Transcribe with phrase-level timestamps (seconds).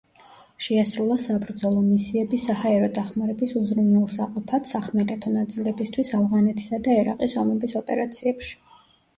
[0.67, 8.55] შეასრულა საბრძოლო მისიები საჰაერო დახმარების უზრუნველსაყოფად სახმელეთო ნაწილებისთვის ავღანეთისა და ერაყის ომების ოპერაციებში.